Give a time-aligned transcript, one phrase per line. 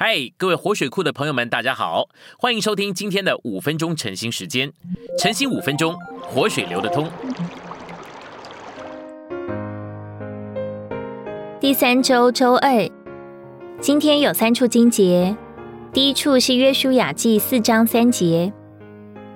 [0.00, 2.08] 嗨，各位活水库的朋友们，大家好，
[2.38, 4.72] 欢迎收听今天的五分钟晨兴时间。
[5.18, 7.10] 晨兴五分钟，活水流得通。
[11.58, 12.88] 第三周周二，
[13.80, 15.36] 今天有三处经节。
[15.92, 18.52] 第一处是约书亚记四章三节，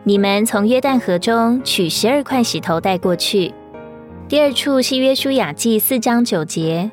[0.05, 3.53] 你们从约旦河中取十二块石头带过去。
[4.29, 6.93] 第二处是约书亚记四章九节。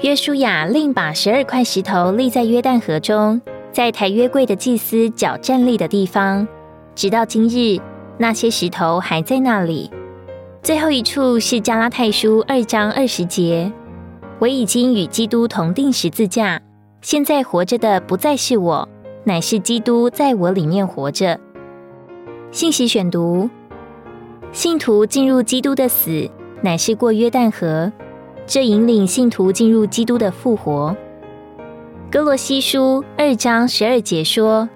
[0.00, 3.40] 约书亚另把十二块石头立在约旦河中，
[3.72, 6.46] 在抬约柜的祭司脚站立的地方，
[6.94, 7.80] 直到今日，
[8.16, 9.90] 那些石头还在那里。
[10.62, 13.72] 最后一处是加拉太书二章二十节，
[14.38, 16.62] 我已经与基督同定十字架，
[17.00, 18.88] 现在活着的不再是我，
[19.24, 21.40] 乃是基督在我里面活着。
[22.52, 23.50] 信息选读：
[24.52, 26.30] 信徒进入基督的死，
[26.62, 27.90] 乃是过约旦河。
[28.48, 30.96] 这引领信徒进入基督的复活。
[32.10, 34.66] 哥罗西书二章十二节说，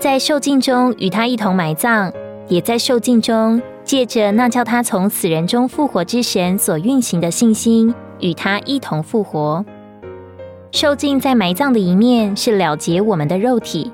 [0.00, 2.12] 在受尽中与他一同埋葬，
[2.48, 9.64] 也在受尽中借着那叫他从死人中复活之神所运行的信心，与他一同复活。
[10.72, 13.92] 受尽在埋葬的一面是了结我们的肉体，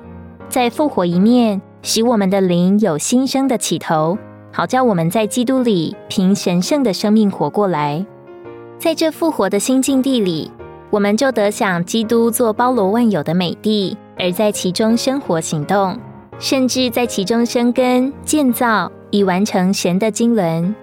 [0.49, 4.17] 在复活一面使我们的灵有新生的起头，
[4.51, 8.03] 好叫我们在基督里凭神圣的生命活过来。
[8.79, 10.51] 在这复活的新境地里，
[10.91, 15.97] 我们就得享基督做包罗万有的美地，而在其中生活行动，
[16.37, 20.75] 甚至在其中生根建造，以完成神的经纶。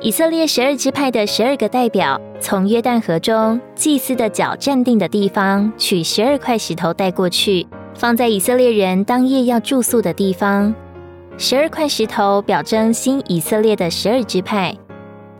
[0.00, 10.72] 以色列十二支派的十二个代表，从约旦河中祭司的脚站定的地方取十二块石头带过去，放在以色列人当夜要住宿的地方。
[11.38, 14.74] 十二块石头表征新以色列的十二支派。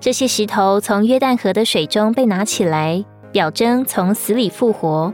[0.07, 5.13] 这些石头从约旦河的水中被拿起来，表征从死里复活。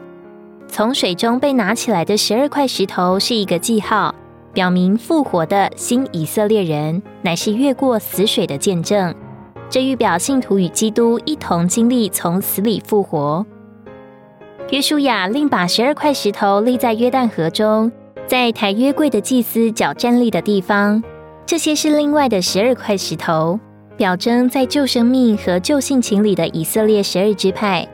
[0.68, 4.14] 从水中被拿起来的十二块石头是一个记号，
[4.52, 9.14] 表明复活的新以色列人乃是越过死水的见证。
[9.70, 13.46] 这预表信徒与基督一同经历从死里复活。
[14.68, 17.90] 约书亚另把十二块石头立在约旦河中，
[18.26, 21.02] 在抬约柜的祭司脚站立的地方。
[21.46, 23.58] 这些是另外的十二块石头。
[23.96, 27.86] 表征在救生命和救性情里的以色列十二支派，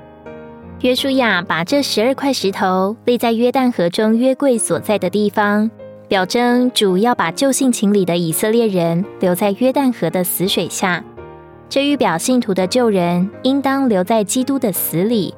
[0.81, 5.69] 约书亚把这十二块石头立在约旦河中约柜所在的地方，
[6.07, 11.05] 表征主要把救性情里的以色列人留在约旦河的死水下。
[11.69, 15.35] 这预表信徒的救人应当留在基督的死里。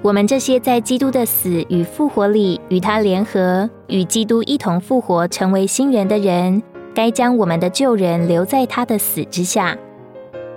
[0.00, 6.62] 我们这些在基督的死与复活里与他联合，与基督一同复活成为新人的人，
[6.94, 9.76] 该将我们的旧人留在他的死之下。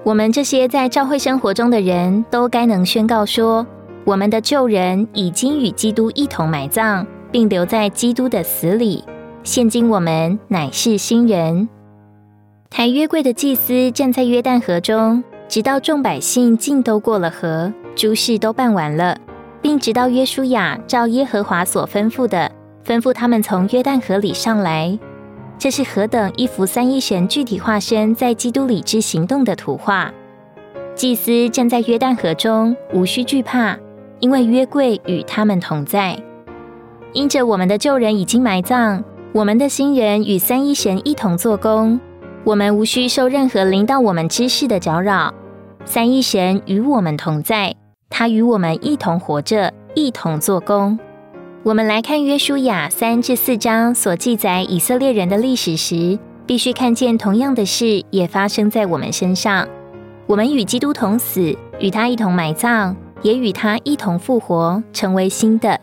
[0.03, 3.66] 我们这些在教会生活中的人都该能宣告说：
[4.03, 9.03] 我们的旧人已经与基督一同埋葬，并留在基督的死里。
[9.44, 11.69] 现今我们乃是新人。
[12.72, 19.16] 抬约柜的祭司站在约旦河中，直到众百姓尽都过了河，诸事都办完了，
[19.62, 22.51] 并直到约书亚照耶和华所吩咐的，
[22.83, 24.97] 吩咐他们从约旦河里上来。
[25.62, 30.12] 这是何等一幅三一神具体化身在基督里之行动的图画！
[30.96, 33.78] 祭司站在约旦河中，无需惧怕，
[34.20, 36.18] 因为约柜与他们同在。
[37.14, 42.02] 因着我们的旧人已经埋葬，我们的新人与三一神一同做工，
[42.44, 45.32] 我们无需受任何临到我们之事的搅扰。
[45.86, 47.76] 三一神与我们同在，
[48.10, 50.98] 他与我们一同活着，一同做工。
[51.64, 56.18] 我们来看约书亚三至四章所记载以色列人的历史时，
[56.48, 59.68] 必须看见同样的事也发生在我们身上。
[60.26, 65.80] 我们与基督同死，与他一同埋葬，也与他一同复活，成为新的。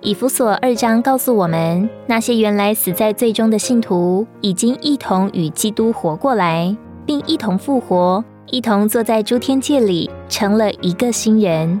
[0.00, 6.76] 以弗所二章告诉我们，那些原来死在最终的信徒，已经一同与基督活过来，
[7.06, 11.80] 并一同复活，一同坐在诸天界里，成了一个新人。